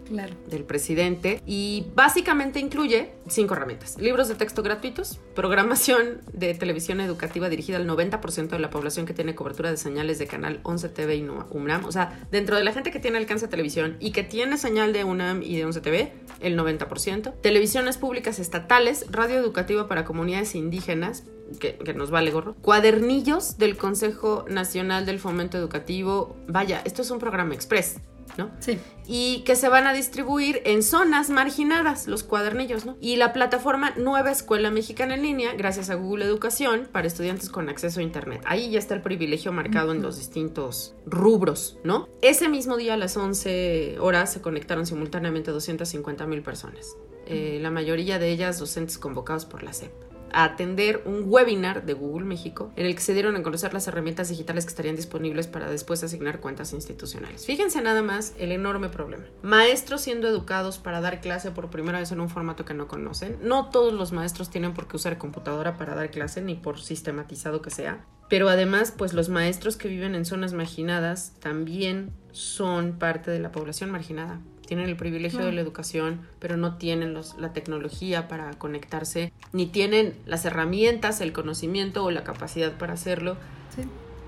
[0.10, 3.98] del presidente y básicamente incluye cinco herramientas.
[4.00, 9.14] Libros de texto gratuitos, programación de televisión educativa dirigida al 90% de la población que
[9.14, 11.86] tiene cobertura de señales de canal 11 TV y UNAM.
[11.86, 15.04] O sea, dentro de la gente que tiene alcance televisión y que tiene señal de
[15.04, 17.34] UNAM y de 11 TV, el 90%.
[17.42, 21.26] Televisiones públicas estatales, radio educativa para comunidades indígenas,
[21.60, 22.56] que, que, nos vale gorro.
[22.62, 26.38] Cuadernillos del Consejo Nacional del Fomento Educativo.
[26.48, 28.00] Vaya, esto es un programa express.
[28.38, 28.52] ¿No?
[28.60, 28.80] Sí.
[29.08, 32.98] Y que se van a distribuir en zonas marginadas, los cuadernillos, ¿no?
[33.02, 37.70] Y la plataforma Nueva Escuela Mexicana en Línea, gracias a Google Educación, para estudiantes con
[37.70, 38.42] acceso a Internet.
[38.46, 42.08] Ahí ya está el privilegio marcado en los distintos rubros, ¿no?
[42.22, 46.96] Ese mismo día a las 11 horas se conectaron simultáneamente 250 mil personas.
[47.26, 49.92] Eh, la mayoría de ellas docentes convocados por la SEP.
[50.34, 53.88] A atender un webinar de Google México en el que se dieron a conocer las
[53.88, 57.46] herramientas digitales que estarían disponibles para después asignar cuentas institucionales.
[57.46, 59.26] Fíjense nada más el enorme problema.
[59.42, 63.38] Maestros siendo educados para dar clase por primera vez en un formato que no conocen.
[63.42, 67.62] No todos los maestros tienen por qué usar computadora para dar clase, ni por sistematizado
[67.62, 68.06] que sea.
[68.30, 73.52] Pero además, pues los maestros que viven en zonas marginadas también son parte de la
[73.52, 78.52] población marginada tienen el privilegio de la educación, pero no tienen los, la tecnología para
[78.54, 83.36] conectarse, ni tienen las herramientas, el conocimiento o la capacidad para hacerlo.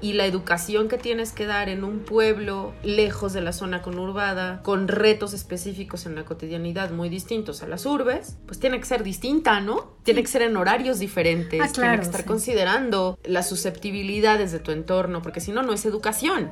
[0.01, 4.63] Y la educación que tienes que dar en un pueblo lejos de la zona conurbada,
[4.63, 9.03] con retos específicos en la cotidianidad muy distintos a las urbes, pues tiene que ser
[9.03, 9.91] distinta, ¿no?
[10.01, 12.27] Tiene que ser en horarios diferentes, Ah, tiene claro, que estar sí.
[12.27, 16.49] considerando las susceptibilidades de tu entorno, porque si no, no es educación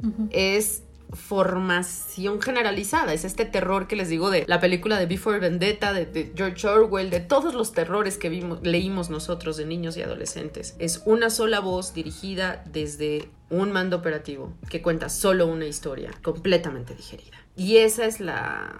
[0.00, 0.28] Ujú.
[0.30, 0.84] es
[1.14, 6.32] formación generalizada, es este terror que les digo de la película de Before Vendetta, de,
[6.34, 10.76] George Orwell, de todos los terrores que vimos, leímos nosotros de niños y adolescentes.
[10.78, 16.94] Es una sola voz dirigida desde un mando operativo que cuenta solo una historia completamente
[16.94, 17.36] digerida.
[17.56, 18.74] Y esa es la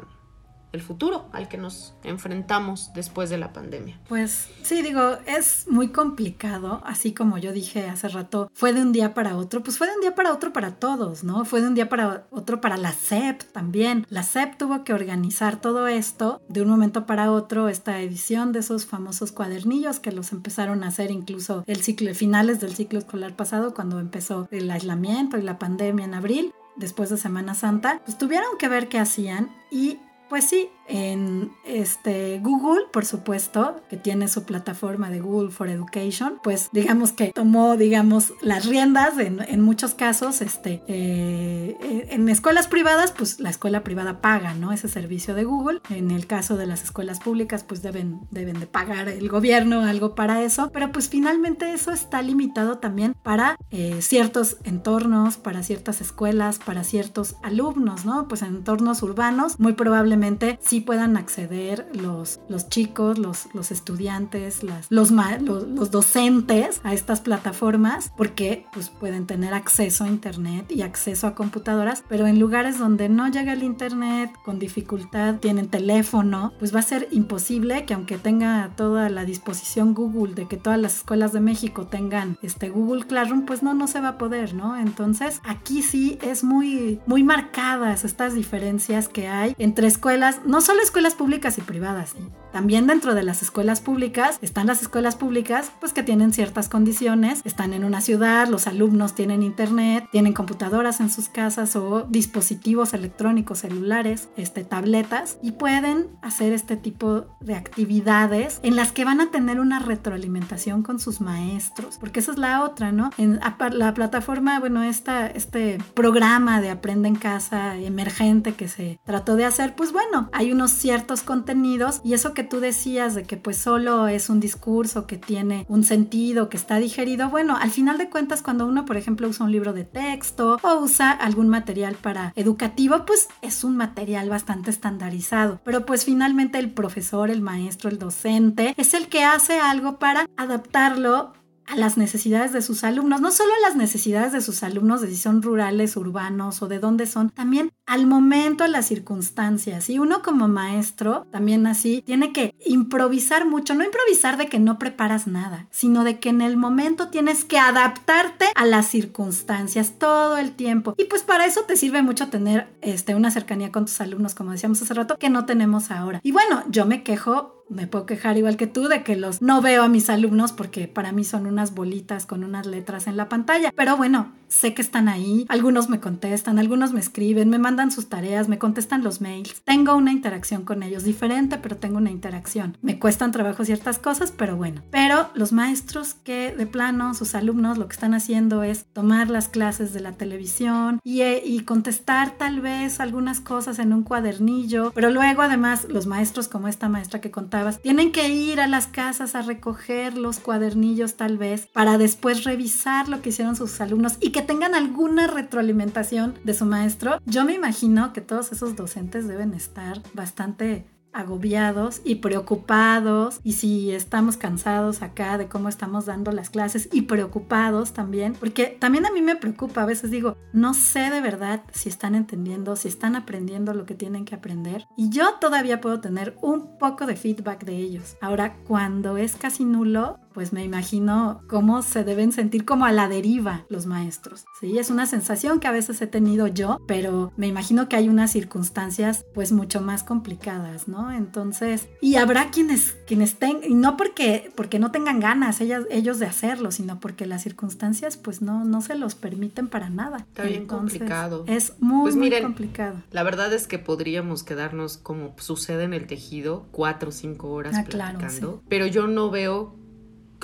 [0.74, 3.98] el futuro al que nos enfrentamos después de la pandemia.
[4.08, 8.92] Pues sí, digo, es muy complicado, así como yo dije hace rato, fue de un
[8.92, 11.44] día para otro, pues fue de un día para otro para todos, ¿no?
[11.44, 14.06] Fue de un día para otro para la SEP también.
[14.10, 18.60] La SEP tuvo que organizar todo esto de un momento para otro, esta edición de
[18.60, 23.36] esos famosos cuadernillos que los empezaron a hacer incluso el ciclo, finales del ciclo escolar
[23.36, 28.18] pasado, cuando empezó el aislamiento y la pandemia en abril, después de Semana Santa, pues
[28.18, 29.98] tuvieron que ver qué hacían y
[30.34, 36.38] pues sí, en este Google, por supuesto, que tiene su plataforma de Google for Education,
[36.42, 43.12] pues digamos que tomó, digamos, las riendas en, muchos casos, este, eh, en escuelas privadas,
[43.12, 44.72] pues la escuela privada paga, ¿no?
[44.72, 45.80] Ese servicio de Google.
[45.90, 50.14] En el caso de las escuelas públicas, pues deben, deben de pagar el gobierno algo
[50.14, 56.00] para eso, pero pues finalmente eso está limitado también para eh, ciertos entornos, para ciertas
[56.00, 58.28] escuelas, para ciertos alumnos, ¿no?
[58.28, 64.64] Pues en entornos urbanos, muy probablemente sí puedan acceder los, los chicos, los, los estudiantes,
[64.64, 70.82] los, los, los docentes a estas plataformas, porque pues pueden tener acceso a internet y
[70.82, 76.52] acceso a computadoras, pero en lugares donde no llega el internet, con dificultad, tienen teléfono,
[76.58, 80.80] pues va a ser imposible que aunque tenga toda la disposición Google de que todas
[80.80, 84.54] las escuelas de México tengan este Google Classroom, pues no, no se va a poder,
[84.54, 84.76] ¿no?
[84.76, 90.82] Entonces aquí sí es muy, muy marcadas estas diferencias que hay entre escuelas, no solo
[90.82, 92.14] escuelas públicas y privadas.
[92.54, 97.40] También dentro de las escuelas públicas están las escuelas públicas, pues que tienen ciertas condiciones,
[97.44, 102.94] están en una ciudad, los alumnos tienen internet, tienen computadoras en sus casas o dispositivos
[102.94, 109.20] electrónicos, celulares, este, tabletas y pueden hacer este tipo de actividades en las que van
[109.20, 113.10] a tener una retroalimentación con sus maestros, porque esa es la otra, ¿no?
[113.18, 113.40] En
[113.72, 119.44] la plataforma, bueno, esta, este programa de Aprende en Casa emergente que se trató de
[119.44, 123.56] hacer, pues bueno, hay unos ciertos contenidos y eso que tú decías de que pues
[123.56, 128.10] solo es un discurso que tiene un sentido, que está digerido, bueno, al final de
[128.10, 132.32] cuentas cuando uno, por ejemplo, usa un libro de texto o usa algún material para
[132.36, 137.98] educativo, pues es un material bastante estandarizado, pero pues finalmente el profesor, el maestro, el
[137.98, 141.32] docente es el que hace algo para adaptarlo
[141.66, 145.08] a las necesidades de sus alumnos, no solo a las necesidades de sus alumnos de
[145.08, 149.90] si son rurales, urbanos o de dónde son, también al momento, a las circunstancias.
[149.90, 154.78] Y uno como maestro, también así, tiene que improvisar mucho, no improvisar de que no
[154.78, 160.36] preparas nada, sino de que en el momento tienes que adaptarte a las circunstancias todo
[160.38, 160.94] el tiempo.
[160.96, 164.52] Y pues para eso te sirve mucho tener este, una cercanía con tus alumnos, como
[164.52, 166.20] decíamos hace rato, que no tenemos ahora.
[166.22, 169.60] Y bueno, yo me quejo me puedo quejar igual que tú de que los no
[169.60, 173.28] veo a mis alumnos porque para mí son unas bolitas con unas letras en la
[173.28, 173.72] pantalla.
[173.74, 178.08] Pero bueno, sé que están ahí, algunos me contestan, algunos me escriben, me mandan sus
[178.08, 179.62] tareas, me contestan los mails.
[179.64, 182.76] Tengo una interacción con ellos diferente, pero tengo una interacción.
[182.82, 184.82] Me cuestan trabajo ciertas cosas, pero bueno.
[184.90, 189.48] Pero los maestros que de plano, sus alumnos, lo que están haciendo es tomar las
[189.48, 194.92] clases de la televisión y, eh, y contestar tal vez algunas cosas en un cuadernillo,
[194.94, 197.30] pero luego además los maestros como esta maestra que
[197.80, 203.08] tienen que ir a las casas a recoger los cuadernillos tal vez para después revisar
[203.08, 207.18] lo que hicieron sus alumnos y que tengan alguna retroalimentación de su maestro.
[207.26, 210.84] Yo me imagino que todos esos docentes deben estar bastante
[211.14, 217.02] agobiados y preocupados y si estamos cansados acá de cómo estamos dando las clases y
[217.02, 221.62] preocupados también, porque también a mí me preocupa, a veces digo, no sé de verdad
[221.72, 226.00] si están entendiendo, si están aprendiendo lo que tienen que aprender y yo todavía puedo
[226.00, 228.16] tener un poco de feedback de ellos.
[228.20, 233.08] Ahora, cuando es casi nulo, pues me imagino cómo se deben sentir como a la
[233.08, 234.44] deriva los maestros.
[234.60, 238.08] Sí, es una sensación que a veces he tenido yo, pero me imagino que hay
[238.08, 241.12] unas circunstancias pues mucho más complicadas, ¿no?
[241.12, 246.18] Entonces, y habrá quienes quienes tengan y no porque porque no tengan ganas ellas, ellos
[246.18, 250.18] de hacerlo, sino porque las circunstancias pues no no se los permiten para nada.
[250.18, 251.44] Está bien complicado.
[251.46, 253.02] Es muy, Pues muy miren, complicado.
[253.10, 257.74] La verdad es que podríamos quedarnos como sucede en el tejido, cuatro o cinco horas
[257.76, 259.76] Ah, claro, platicando, pero yo no veo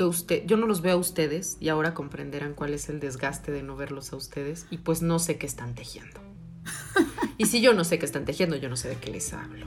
[0.09, 3.63] usted, yo no los veo a ustedes y ahora comprenderán cuál es el desgaste de
[3.63, 6.21] no verlos a ustedes y pues no sé qué están tejiendo.
[7.39, 9.67] y si yo no sé qué están tejiendo, yo no sé de qué les hablo.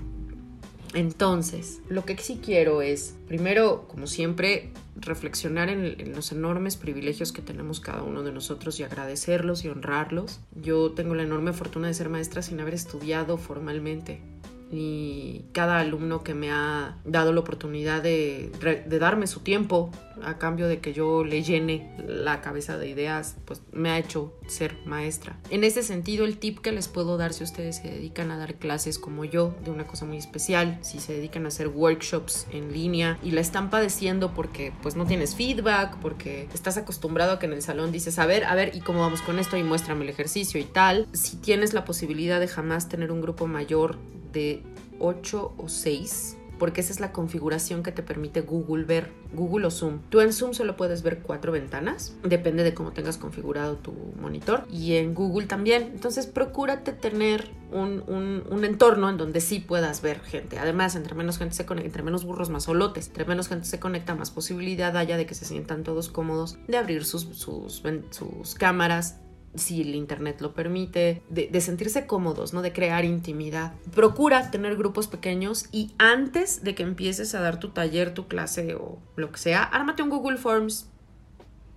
[0.93, 7.41] Entonces, lo que sí quiero es, primero, como siempre, reflexionar en, los enormes privilegios que
[7.41, 10.39] tenemos cada uno de nosotros y agradecerlos y honrarlos.
[10.56, 14.22] Yo tengo la enorme fortuna de ser maestra sin haber estudiado formalmente.
[14.71, 18.52] Y cada alumno que me ha dado la oportunidad de,
[18.99, 19.91] darme su tiempo
[20.23, 24.34] a cambio de que yo le llene la cabeza de ideas, pues me ha hecho
[24.47, 25.38] ser maestra.
[25.49, 28.56] En ese sentido, el tip que les puedo dar si ustedes se dedican a dar
[28.56, 32.73] clases como yo, de una cosa muy especial, si se dedican a hacer workshops en
[32.73, 37.45] línea y la están padeciendo porque pues no tienes feedback, porque estás acostumbrado a que
[37.45, 39.58] en el salón dices, a ver, a ver, ¿y cómo vamos con esto?
[39.58, 41.08] Y muéstrame el ejercicio y tal.
[41.13, 43.97] Si tienes la posibilidad de jamás tener un grupo mayor
[44.34, 44.63] de
[45.00, 49.69] 8 o 6 porque esa es la configuración que te permite Google ver, Google o
[49.69, 50.00] Zoom.
[50.10, 54.65] Tú en Zoom solo puedes ver cuatro ventanas, depende de cómo tengas configurado tu monitor,
[54.72, 55.91] y en Google también.
[55.93, 58.04] Entonces, procúrate tener un,
[58.50, 60.58] un, entorno en donde sí puedas ver gente.
[60.58, 63.80] Además, entre menos gente se conecta, entre menos burros más solotes, entre menos gente se
[63.82, 68.56] conecta, más posibilidad haya de que se sientan todos cómodos, de abrir sus, sus, sus
[68.56, 69.19] cámaras,
[69.56, 72.62] si el internet lo permite, de, sentirse cómodos, ¿no?
[72.62, 73.74] De crear intimidad.
[73.94, 78.76] Procura tener grupos pequeños y antes de que empieces a dar tu taller, tu clase
[78.76, 80.89] o lo que sea, ármate un Google Forms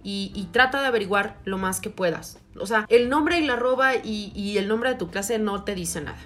[0.02, 2.38] y, y trata de averiguar lo más que puedas.
[2.58, 5.64] O sea, el nombre y la arroba y, y el nombre de tu clase no
[5.64, 6.18] te dice nada.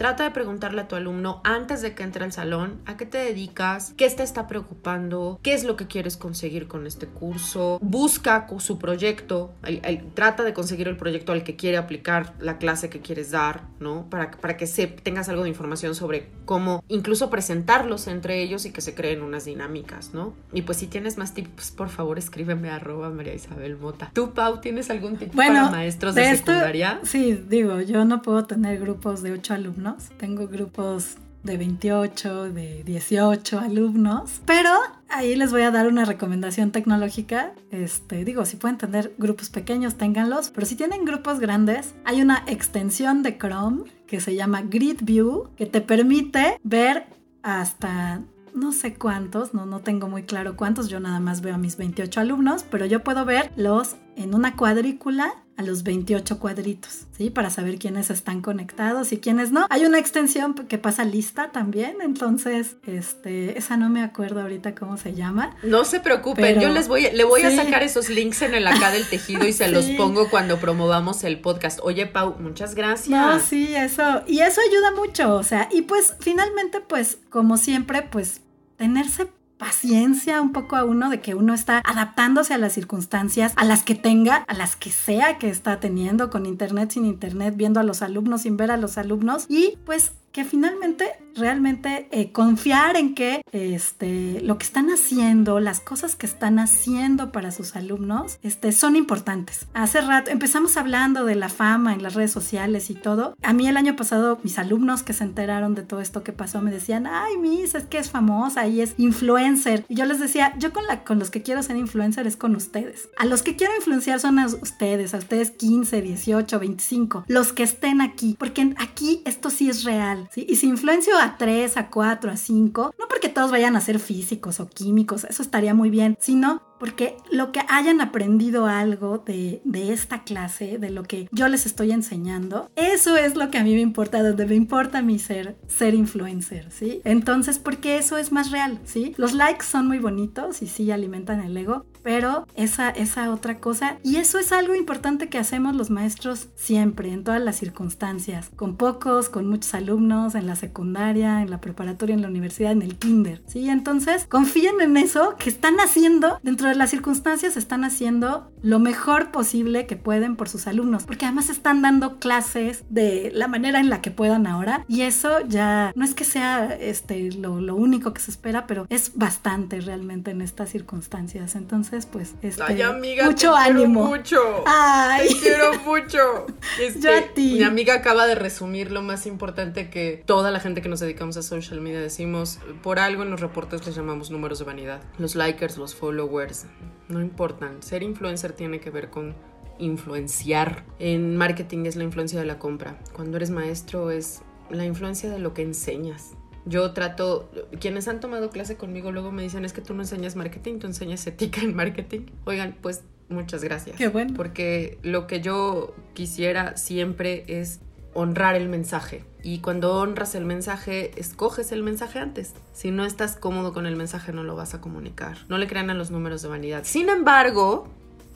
[0.00, 3.18] Trata de preguntarle a tu alumno antes de que entre al salón a qué te
[3.18, 7.78] dedicas, qué te está preocupando, qué es lo que quieres conseguir con este curso.
[7.82, 12.56] Busca su proyecto, el, el, trata de conseguir el proyecto al que quiere aplicar la
[12.56, 14.06] clase que quieres dar, ¿no?
[14.08, 18.72] Para, para que se, tengas algo de información sobre cómo incluso presentarlos entre ellos y
[18.72, 20.32] que se creen unas dinámicas, ¿no?
[20.54, 24.12] Y pues si tienes más tips, por favor escríbeme a arroba María Isabel Mota.
[24.14, 27.00] ¿Tú, Pau, tienes algún tip bueno, para maestros de, de esto, secundaria?
[27.02, 32.84] Sí, digo, yo no puedo tener grupos de ocho alumnos tengo grupos de 28, de
[32.84, 34.70] 18 alumnos, pero
[35.08, 37.52] ahí les voy a dar una recomendación tecnológica.
[37.70, 42.44] Este, digo, si pueden tener grupos pequeños, ténganlos, pero si tienen grupos grandes, hay una
[42.46, 47.06] extensión de Chrome que se llama Grid View que te permite ver
[47.42, 48.20] hasta
[48.54, 51.76] no sé cuántos, no, no tengo muy claro cuántos, yo nada más veo a mis
[51.76, 57.28] 28 alumnos, pero yo puedo ver los en una cuadrícula a los 28 cuadritos, ¿sí?
[57.28, 59.66] Para saber quiénes están conectados y quiénes no.
[59.68, 64.96] Hay una extensión que pasa lista también, entonces, este, esa no me acuerdo ahorita cómo
[64.96, 65.54] se llama.
[65.62, 67.48] No se preocupen, pero, yo les voy, le voy sí.
[67.48, 69.70] a sacar esos links en el acá del tejido y se sí.
[69.70, 71.80] los pongo cuando promovamos el podcast.
[71.82, 73.10] Oye, Pau, muchas gracias.
[73.10, 78.00] No, sí, eso, y eso ayuda mucho, o sea, y pues finalmente, pues, como siempre,
[78.00, 78.40] pues,
[78.78, 79.28] tenerse
[79.60, 83.82] paciencia un poco a uno de que uno está adaptándose a las circunstancias, a las
[83.82, 87.82] que tenga, a las que sea que está teniendo, con internet, sin internet, viendo a
[87.82, 89.44] los alumnos, sin ver a los alumnos.
[89.48, 95.80] Y pues que finalmente realmente eh, confiar en que este, lo que están haciendo, las
[95.80, 99.66] cosas que están haciendo para sus alumnos, este, son importantes.
[99.74, 103.36] Hace rato empezamos hablando de la fama en las redes sociales y todo.
[103.42, 106.60] A mí el año pasado mis alumnos que se enteraron de todo esto que pasó
[106.60, 109.84] me decían, ay, Miss, es que es famosa y es influencer.
[109.88, 112.54] Y yo les decía, yo con, la, con los que quiero ser influencer es con
[112.56, 113.08] ustedes.
[113.16, 117.62] A los que quiero influenciar son a ustedes, a ustedes 15, 18, 25, los que
[117.62, 120.19] estén aquí, porque aquí esto sí es real.
[120.30, 120.46] ¿Sí?
[120.48, 123.98] Y si influencio a 3, a 4, a 5, no porque todos vayan a ser
[123.98, 129.60] físicos o químicos, eso estaría muy bien, sino porque lo que hayan aprendido algo de,
[129.64, 133.64] de, esta clase, de lo que yo les estoy enseñando, eso es lo que a
[133.64, 137.02] mí me importa, donde me importa mí ser, ser influencer, ¿sí?
[137.04, 139.14] Entonces, porque eso es más real, ¿sí?
[139.18, 143.98] Los likes son muy bonitos y sí alimentan el ego, pero esa, esa otra cosa,
[144.02, 148.76] y eso es algo importante que hacemos los maestros siempre, en todas las circunstancias, con
[148.76, 152.96] pocos, con muchos alumnos, en la secundaria, en la preparatoria, en la universidad, en el
[152.96, 153.68] kinder, ¿sí?
[153.68, 159.30] Entonces, confíen en eso que están haciendo, dentro de las circunstancias, están haciendo lo mejor
[159.30, 163.90] posible que pueden por sus alumnos, porque además están dando clases de la manera en
[163.90, 168.12] la que puedan ahora, y eso ya no es que sea este, lo, lo único
[168.12, 171.54] que se espera, pero es bastante realmente en estas circunstancias.
[171.54, 174.06] Entonces, pues, este, Ay, amiga, mucho te ánimo.
[174.06, 174.64] Mucho.
[174.66, 175.28] Ay.
[175.28, 176.46] Te quiero mucho.
[176.80, 177.54] Este, Yo a ti.
[177.54, 181.36] Mi amiga acaba de resumir lo más importante que toda la gente que nos dedicamos
[181.36, 182.58] a social media decimos.
[182.82, 185.02] Por algo en los reportes les llamamos números de vanidad.
[185.18, 186.66] Los likers, los followers,
[187.08, 187.82] no importan.
[187.82, 189.34] Ser influencer tiene que ver con
[189.78, 190.84] influenciar.
[190.98, 192.98] En marketing es la influencia de la compra.
[193.12, 196.34] Cuando eres maestro es la influencia de lo que enseñas.
[196.66, 197.50] Yo trato,
[197.80, 200.86] quienes han tomado clase conmigo luego me dicen, es que tú no enseñas marketing, tú
[200.86, 202.26] enseñas ética en marketing.
[202.44, 203.96] Oigan, pues muchas gracias.
[203.96, 204.34] Qué bueno.
[204.36, 207.80] Porque lo que yo quisiera siempre es
[208.14, 209.24] honrar el mensaje.
[209.42, 212.52] Y cuando honras el mensaje, escoges el mensaje antes.
[212.74, 215.38] Si no estás cómodo con el mensaje, no lo vas a comunicar.
[215.48, 216.82] No le crean a los números de vanidad.
[216.84, 217.88] Sin embargo,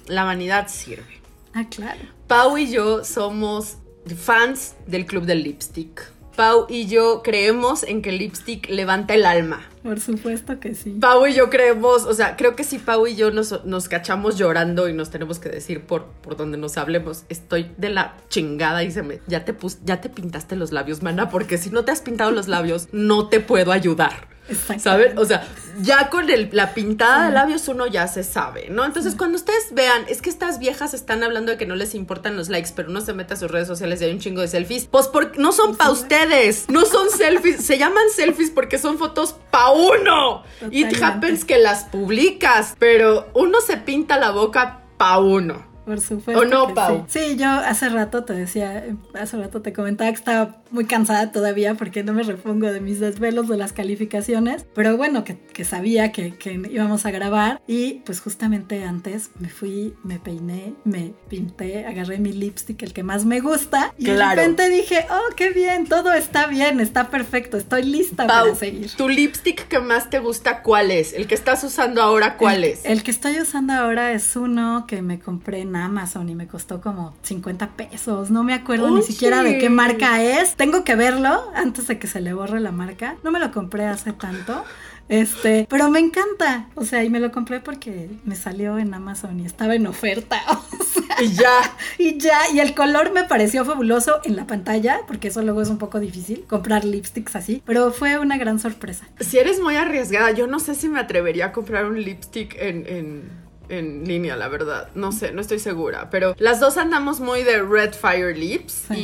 [0.06, 1.20] la vanidad sirve.
[1.52, 2.00] Ah, claro.
[2.26, 3.76] Pau y yo somos
[4.16, 6.10] fans del Club del Lipstick.
[6.34, 9.68] Pau y yo creemos en que el lipstick levanta el alma.
[9.84, 10.96] Por supuesto que sí.
[10.98, 14.38] Pau y yo creemos, o sea, creo que si Pau y yo nos, nos cachamos
[14.38, 18.82] llorando y nos tenemos que decir por, por donde nos hablemos, estoy de la chingada
[18.82, 21.84] y se me, ya te, pus, ya te pintaste los labios, mana, porque si no
[21.84, 24.34] te has pintado los labios, no te puedo ayudar.
[24.78, 25.16] ¿Saben?
[25.18, 25.46] O sea,
[25.80, 28.84] ya con el, la pintada de labios uno ya se sabe, ¿no?
[28.84, 32.36] Entonces, cuando ustedes vean, es que estas viejas están hablando de que no les importan
[32.36, 34.48] los likes, pero uno se mete a sus redes sociales y hay un chingo de
[34.48, 38.98] selfies, pues porque no son pa' ustedes, no son selfies, se llaman selfies porque son
[38.98, 40.42] fotos pa' uno.
[40.70, 45.73] It happens que las publicas, pero uno se pinta la boca pa' uno.
[45.84, 46.42] Por supuesto.
[46.42, 47.04] ¿O no, Pau?
[47.08, 47.18] Sí.
[47.20, 47.36] sí.
[47.36, 52.02] yo hace rato te decía, hace rato te comentaba que estaba muy cansada todavía porque
[52.02, 56.36] no me repongo de mis desvelos de las calificaciones, pero bueno, que, que sabía que,
[56.36, 62.18] que, íbamos a grabar y pues justamente antes me fui, me peiné, me pinté, agarré
[62.18, 64.30] mi lipstick, el que más me gusta y claro.
[64.30, 68.54] de repente dije, oh, qué bien, todo está bien, está perfecto, estoy lista Pau, para
[68.56, 68.90] seguir.
[68.96, 71.12] ¿Tu lipstick que más te gusta cuál es?
[71.12, 72.84] ¿El que estás usando ahora cuál el, es?
[72.84, 76.80] El que estoy usando ahora es uno que me compré en Amazon y me costó
[76.80, 78.30] como 50 pesos.
[78.30, 78.96] No me acuerdo Oye.
[78.96, 80.54] ni siquiera de qué marca es.
[80.56, 83.16] Tengo que verlo antes de que se le borre la marca.
[83.22, 84.64] No me lo compré hace tanto.
[85.08, 86.68] Este, pero me encanta.
[86.74, 90.40] O sea, y me lo compré porque me salió en Amazon y estaba en oferta.
[90.84, 91.76] O sea, y ya.
[91.98, 92.38] Y ya.
[92.52, 96.00] Y el color me pareció fabuloso en la pantalla, porque eso luego es un poco
[96.00, 97.62] difícil comprar lipsticks así.
[97.64, 99.06] Pero fue una gran sorpresa.
[99.20, 102.86] Si eres muy arriesgada, yo no sé si me atrevería a comprar un lipstick en,
[102.86, 104.88] en en línea, la verdad.
[104.94, 106.10] No sé, no estoy segura.
[106.10, 108.86] Pero las dos andamos muy de Red Fire Lips.
[108.88, 108.94] Sí.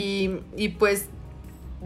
[0.56, 1.06] Y, y, pues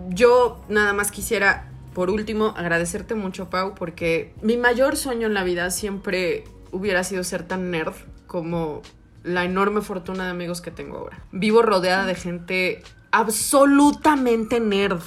[0.08, 5.44] yo nada más quisiera, por último, agradecerte mucho, Pau, porque mi mayor sueño en la
[5.44, 7.94] vida siempre hubiera sido ser tan nerd
[8.26, 8.82] como
[9.22, 11.18] la enorme fortuna de amigos que tengo ahora.
[11.32, 15.00] Vivo rodeada de gente absolutamente nerd.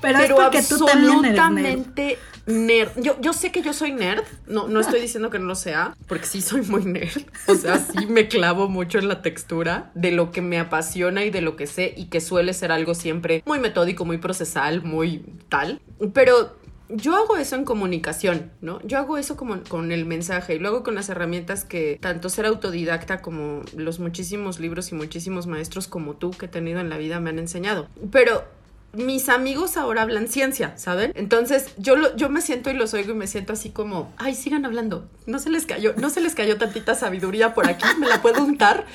[0.00, 2.90] Pero, pero es porque tú también eres absolutamente nerd.
[3.00, 5.96] Yo, yo sé que yo soy nerd, no, no estoy diciendo que no lo sea,
[6.06, 7.22] porque sí soy muy nerd.
[7.46, 11.30] O sea, sí me clavo mucho en la textura de lo que me apasiona y
[11.30, 15.24] de lo que sé y que suele ser algo siempre muy metódico, muy procesal, muy
[15.48, 15.80] tal.
[16.12, 16.56] Pero
[16.92, 18.80] yo hago eso en comunicación, ¿no?
[18.82, 22.46] Yo hago eso como con el mensaje y luego con las herramientas que tanto ser
[22.46, 26.98] autodidacta como los muchísimos libros y muchísimos maestros como tú que he tenido en la
[26.98, 27.88] vida me han enseñado.
[28.10, 28.44] Pero
[28.92, 31.12] mis amigos ahora hablan ciencia, ¿saben?
[31.14, 34.34] Entonces yo, lo, yo me siento y los oigo y me siento así como, ay,
[34.34, 38.08] sigan hablando, no se les cayó, no se les cayó tantita sabiduría por aquí, me
[38.08, 38.86] la puedo untar.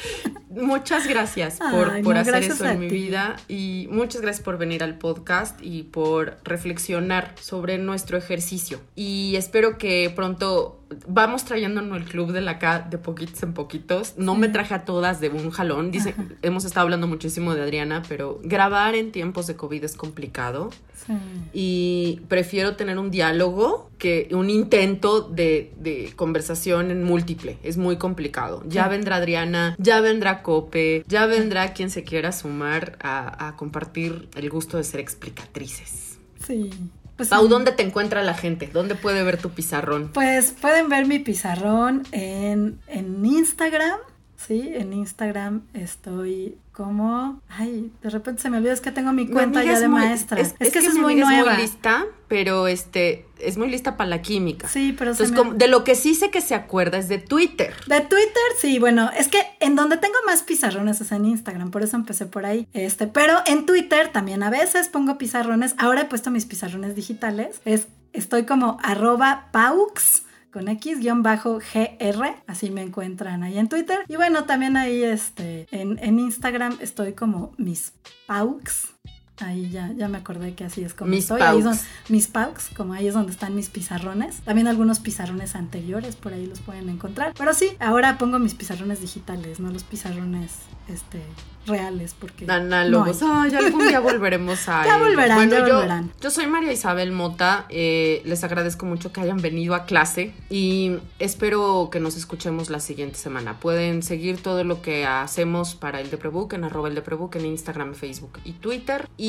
[0.50, 4.58] Muchas gracias por, ay, por no, hacer eso en mi vida y muchas gracias por
[4.58, 8.80] venir al podcast y por reflexionar sobre nuestro ejercicio.
[8.96, 14.14] Y espero que pronto vamos trayéndonos el club de la K de poquitos en poquitos.
[14.18, 15.92] No me traje a todas de un jalón.
[15.92, 16.24] Dice, Ajá.
[16.42, 20.70] hemos estado hablando muchísimo de Adriana, pero grabar en tiempos de COVID es complicado
[21.06, 21.14] Sí.
[21.54, 27.58] y prefiero tener un diálogo que un intento de, de conversación en múltiple.
[27.64, 28.64] Es muy complicado.
[28.68, 28.90] Ya Sí.
[28.92, 34.50] vendrá Adriana, ya vendrá Cope, ya vendrá quien se quiera sumar a, a compartir el
[34.50, 36.18] gusto de ser explicatrices.
[36.46, 36.70] Sí.
[37.16, 38.70] Pues, Pau, ¿dónde te encuentra la gente?
[38.72, 40.12] ¿Dónde puede ver tu pizarrón?
[40.14, 44.00] Pues pueden ver mi pizarrón en, en Instagram.
[44.36, 47.42] Sí, en Instagram estoy como.
[47.50, 50.40] Ay, de repente se me olvida, es que tengo mi cuenta ya de muy- maestra.
[50.40, 51.52] Es, que, mi es muy nueva.
[51.54, 54.68] Es muy lista, pero este es muy lista para la química.
[54.68, 57.18] Sí, pero Entonces, me- como- de lo que sí sé que se acuerda es de
[57.18, 57.74] Twitter.
[57.88, 61.82] De Twitter, sí, bueno, es que en donde tengo más pizarrones es en Instagram, por
[61.84, 62.68] eso empecé por ahí.
[62.74, 65.76] Este, pero en Twitter también a veces pongo pizarrones.
[65.78, 67.62] Ahora he puesto mis pizarrones digitales.
[67.64, 70.24] Es, estoy como arroba paux
[70.56, 74.06] con X guion bajo GR, así me encuentran ahí en Twitter.
[74.08, 77.92] Y bueno, también ahí este, en, Instagram estoy como mis
[78.26, 78.95] paux.
[79.40, 81.42] Ahí ya, ya me acordé que así es como Mis estoy.
[81.42, 81.80] Ahí donde-
[82.10, 84.38] mis paux, como ahí es donde están mis pizarrones.
[84.46, 87.34] También algunos pizarrones anteriores, por ahí los pueden encontrar.
[87.38, 90.52] Pero sí, ahora pongo mis pizarrones digitales, no los pizarrones
[90.88, 91.20] este,
[91.66, 92.46] reales, porque...
[92.50, 93.20] Análogos.
[93.22, 93.50] no hay.
[93.56, 94.86] Ay, algún día volveremos a.
[94.86, 96.12] Ya volverán, ya yo, volverán.
[96.22, 97.66] Yo soy María Isabel Mota.
[97.70, 102.80] eh, les agradezco mucho que hayan venido a clase y espero que nos escuchemos la
[102.80, 103.60] siguiente semana.
[103.60, 107.96] Pueden seguir todo lo que hacemos para el Deprebook en arroba el Deprebook en Instagram,
[107.96, 109.10] Facebook y Twitter.
[109.18, 109.25] Y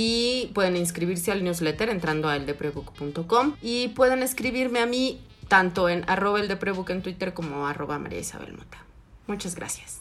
[0.55, 6.41] pueden inscribirse al newsletter entrando a eldeprebook.com y pueden escribirme a mí tanto en arroba
[6.41, 8.79] el Deprebook en Twitter como arroba María Isabel Mota.
[9.27, 10.01] Muchas gracias.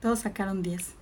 [0.00, 0.95] Todos sacaron 10.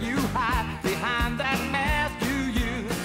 [0.00, 3.00] You hide behind that mask you use.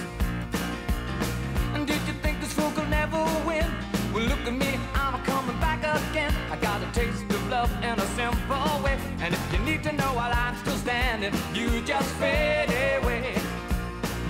[1.73, 3.69] And did you think this fool could never win?
[4.13, 6.33] Well, look at me, I'm coming back again.
[6.49, 8.97] I got a taste of love in a simple way.
[9.19, 13.35] And if you need to know while I'm still standing, you just fade away.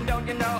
[0.06, 0.60] Don't you know